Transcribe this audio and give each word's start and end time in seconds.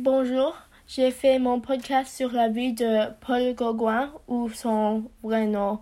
Bonjour, 0.00 0.54
j'ai 0.86 1.10
fait 1.10 1.40
mon 1.40 1.58
podcast 1.58 2.14
sur 2.14 2.30
la 2.30 2.48
vie 2.48 2.72
de 2.72 3.12
Paul 3.20 3.52
Gauguin 3.56 4.12
ou 4.28 4.48
son 4.48 5.10
vrai 5.24 5.46
nom 5.46 5.80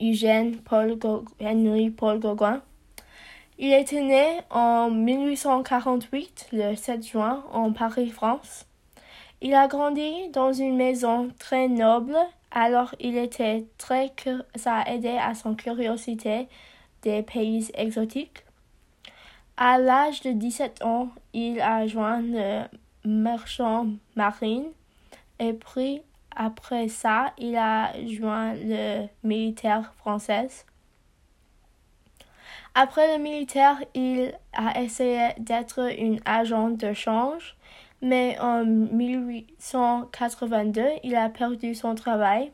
Eugène 0.00 0.56
Paul 0.56 0.98
Henry 1.40 1.90
Paul 1.90 2.18
Gauguin. 2.18 2.60
Il 3.60 3.72
était 3.72 4.02
né 4.02 4.40
en 4.50 4.90
1848, 4.90 6.48
le 6.52 6.74
7 6.74 7.06
juin, 7.06 7.44
en 7.52 7.72
Paris, 7.72 8.10
France. 8.10 8.66
Il 9.40 9.54
a 9.54 9.68
grandi 9.68 10.28
dans 10.32 10.52
une 10.52 10.74
maison 10.74 11.30
très 11.38 11.68
noble, 11.68 12.16
alors 12.50 12.96
il 12.98 13.16
était 13.16 13.66
très 13.78 14.12
ça 14.56 14.78
a 14.78 14.90
aidé 14.92 15.16
à 15.20 15.36
son 15.36 15.54
curiosité 15.54 16.48
des 17.02 17.22
pays 17.22 17.70
exotiques. 17.74 18.42
À 19.56 19.78
l'âge 19.78 20.22
de 20.22 20.32
17 20.32 20.82
ans, 20.82 21.10
il 21.32 21.60
a 21.60 21.86
joint 21.86 22.22
le 22.22 22.64
marchand 23.04 23.86
marine 24.16 24.64
et 25.38 25.52
puis 25.52 26.02
après 26.34 26.88
ça, 26.88 27.34
il 27.38 27.56
a 27.56 27.92
joint 28.06 28.54
le 28.54 29.06
militaire 29.22 29.92
français. 29.98 30.48
Après 32.74 33.16
le 33.16 33.22
militaire, 33.22 33.76
il 33.94 34.32
a 34.54 34.80
essayé 34.80 35.34
d'être 35.38 35.80
un 35.80 36.16
agent 36.24 36.70
de 36.70 36.94
change, 36.94 37.54
mais 38.00 38.38
en 38.40 38.64
1882, 38.64 40.82
il 41.04 41.14
a 41.14 41.28
perdu 41.28 41.74
son 41.74 41.94
travail. 41.94 42.50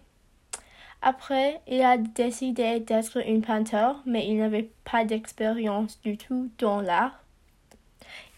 Après, 1.03 1.61
il 1.69 1.83
a 1.83 1.97
décidé 1.97 2.81
d'être 2.81 3.23
un 3.25 3.41
peintre, 3.41 4.03
mais 4.05 4.27
il 4.27 4.39
n'avait 4.39 4.73
pas 4.91 5.05
d'expérience 5.05 6.01
du 6.01 6.19
tout 6.19 6.51
dans 6.59 6.81
l'art. 6.81 7.23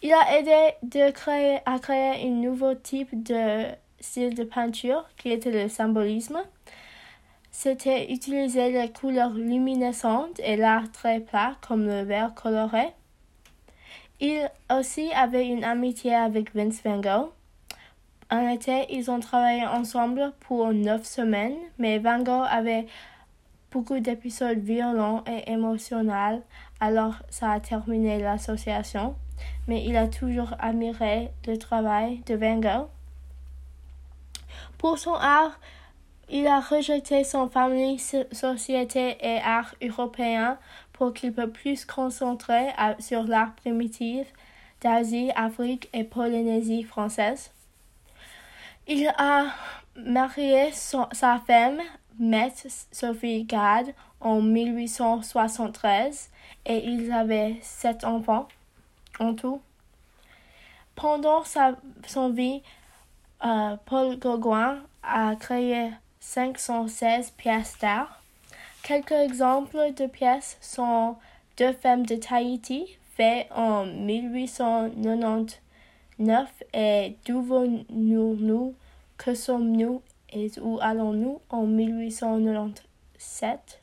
Il 0.02 0.12
a 0.12 0.38
aidé 0.38 0.74
à 1.66 1.78
créer 1.78 2.26
un 2.26 2.30
nouveau 2.30 2.74
type 2.74 3.22
de 3.22 3.66
style 4.00 4.34
de 4.34 4.44
peinture 4.44 5.04
qui 5.16 5.30
était 5.30 5.50
le 5.50 5.68
symbolisme. 5.68 6.40
C'était 7.50 8.10
utiliser 8.12 8.70
les 8.70 8.90
couleurs 8.90 9.34
luminescentes 9.34 10.40
et 10.40 10.56
l'art 10.56 10.90
très 10.92 11.20
plat 11.20 11.56
comme 11.66 11.86
le 11.86 12.02
vert 12.02 12.34
coloré. 12.34 12.94
Il 14.20 14.50
aussi 14.70 15.10
avait 15.12 15.46
une 15.46 15.64
amitié 15.64 16.14
avec 16.14 16.54
Vince 16.54 16.82
Van 16.82 17.00
Gogh. 17.00 17.30
En 18.30 18.48
été, 18.48 18.86
ils 18.90 19.10
ont 19.10 19.18
travaillé 19.18 19.66
ensemble 19.66 20.32
pour 20.40 20.72
neuf 20.72 21.04
semaines, 21.04 21.56
mais 21.78 21.98
Van 21.98 22.18
Gogh 22.18 22.46
avait 22.48 22.86
beaucoup 23.70 23.98
d'épisodes 23.98 24.58
violents 24.58 25.24
et 25.26 25.50
émotionnels, 25.50 26.42
alors 26.80 27.14
ça 27.28 27.52
a 27.52 27.60
terminé 27.60 28.20
l'association. 28.20 29.16
Mais 29.66 29.84
il 29.84 29.96
a 29.96 30.08
toujours 30.08 30.54
admiré 30.58 31.30
le 31.46 31.56
travail 31.56 32.22
de 32.26 32.34
Van 32.34 32.58
Gogh. 32.58 32.88
Pour 34.78 34.98
son 34.98 35.14
art, 35.14 35.58
il 36.28 36.46
a 36.46 36.60
rejeté 36.60 37.24
son 37.24 37.48
famille, 37.48 37.98
société 37.98 39.16
et 39.20 39.40
art 39.44 39.74
européen 39.82 40.58
pour 40.92 41.12
qu'il 41.12 41.32
puisse 41.32 41.84
plus 41.84 41.84
concentrer 41.84 42.68
sur 42.98 43.24
l'art 43.24 43.54
primitif 43.54 44.26
d'Asie, 44.80 45.30
Afrique 45.34 45.88
et 45.92 46.04
Polynésie 46.04 46.82
française. 46.82 47.50
Il 48.86 49.08
a 49.18 49.46
marié 49.96 50.70
sa 50.72 51.38
femme, 51.46 51.80
Mette 52.18 52.66
Sophie 52.92 53.44
Gad, 53.44 53.92
en 54.20 54.40
1873 54.40 56.30
et 56.66 56.84
ils 56.84 57.10
avaient 57.12 57.56
sept 57.62 58.04
enfants 58.04 58.48
en 59.20 59.34
tout. 59.34 59.60
Pendant 60.96 61.44
sa, 61.44 61.76
son 62.06 62.30
vie, 62.30 62.62
euh, 63.44 63.76
Paul 63.86 64.18
Gauguin 64.18 64.78
a 65.02 65.36
créé 65.36 65.90
516 66.20 67.32
pièces 67.32 67.76
d'art. 67.80 68.22
Quelques 68.82 69.12
exemples 69.12 69.92
de 69.96 70.06
pièces 70.06 70.56
sont 70.60 71.16
Deux 71.56 71.72
femmes 71.72 72.04
de 72.06 72.16
Tahiti, 72.16 72.98
fait 73.16 73.48
en 73.54 73.86
1899, 73.86 76.48
et 76.74 77.16
D'où 77.26 77.42
venons-nous, 77.42 78.74
que 79.18 79.34
sommes-nous 79.34 80.02
et 80.32 80.50
où 80.60 80.78
allons-nous 80.80 81.40
en 81.50 81.66
1897. 81.66 83.79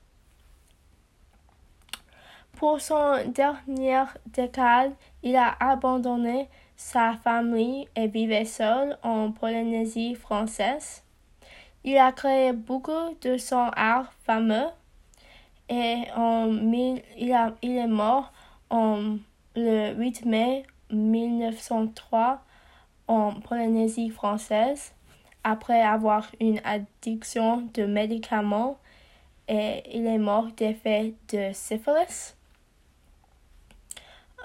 Pour 2.57 2.81
son 2.81 3.19
dernier 3.27 4.01
décade, 4.25 4.91
il 5.21 5.35
a 5.35 5.55
abandonné 5.59 6.49
sa 6.75 7.13
famille 7.23 7.87
et 7.95 8.07
vivait 8.07 8.45
seul 8.45 8.97
en 9.03 9.31
Polynésie 9.31 10.15
française. 10.15 11.03
Il 11.83 11.99
a 11.99 12.11
créé 12.11 12.53
beaucoup 12.53 13.15
de 13.21 13.37
son 13.37 13.69
art 13.75 14.11
fameux 14.25 14.69
et 15.69 16.05
en 16.15 16.47
il, 16.73 17.31
a, 17.31 17.53
il 17.61 17.77
est 17.77 17.85
mort 17.85 18.33
en, 18.71 19.17
le 19.55 19.93
8 19.93 20.25
mai 20.25 20.65
1903 20.89 22.41
en 23.07 23.33
Polynésie 23.33 24.09
française 24.09 24.93
après 25.43 25.83
avoir 25.83 26.25
une 26.41 26.59
addiction 26.63 27.69
de 27.75 27.85
médicaments 27.85 28.79
et 29.47 29.83
il 29.93 30.07
est 30.07 30.17
mort 30.17 30.47
d'effet 30.57 31.13
de 31.31 31.51
syphilis. 31.53 32.36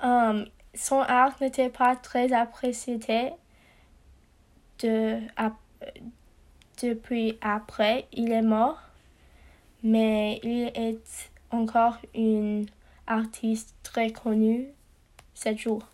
Um, 0.02 0.46
son 0.74 1.00
art 1.00 1.36
n'était 1.40 1.68
pas 1.68 1.94
très 1.94 2.32
apprécié 2.32 2.98
de, 4.80 5.20
depuis 6.82 7.38
après 7.40 8.06
il 8.12 8.32
est 8.32 8.42
mort, 8.42 8.80
mais 9.84 10.40
il 10.42 10.72
est 10.74 11.30
encore 11.50 11.98
un 12.16 12.62
artiste 13.06 13.76
très 13.82 14.10
connu 14.10 14.68
ce 15.34 15.54
jour. 15.56 15.91